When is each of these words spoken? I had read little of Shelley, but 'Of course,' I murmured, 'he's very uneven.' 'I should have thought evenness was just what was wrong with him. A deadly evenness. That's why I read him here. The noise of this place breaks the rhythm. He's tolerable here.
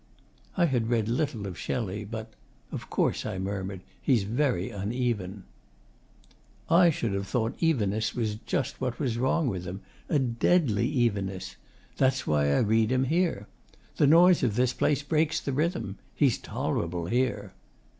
I 0.57 0.65
had 0.65 0.89
read 0.89 1.07
little 1.07 1.45
of 1.45 1.59
Shelley, 1.59 2.05
but 2.05 2.33
'Of 2.71 2.89
course,' 2.89 3.23
I 3.23 3.37
murmured, 3.37 3.81
'he's 4.01 4.23
very 4.23 4.71
uneven.' 4.71 5.43
'I 6.71 6.89
should 6.89 7.13
have 7.13 7.27
thought 7.27 7.53
evenness 7.59 8.15
was 8.15 8.33
just 8.47 8.81
what 8.81 8.99
was 8.99 9.19
wrong 9.19 9.47
with 9.47 9.65
him. 9.65 9.81
A 10.09 10.17
deadly 10.17 10.87
evenness. 10.87 11.55
That's 11.97 12.25
why 12.25 12.51
I 12.51 12.61
read 12.61 12.91
him 12.91 13.03
here. 13.03 13.45
The 13.97 14.07
noise 14.07 14.41
of 14.41 14.55
this 14.55 14.73
place 14.73 15.03
breaks 15.03 15.39
the 15.39 15.53
rhythm. 15.53 15.99
He's 16.15 16.39
tolerable 16.39 17.05
here. 17.05 17.53